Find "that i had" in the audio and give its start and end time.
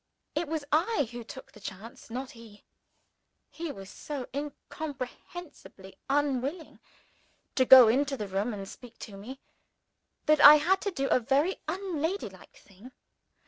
10.25-10.81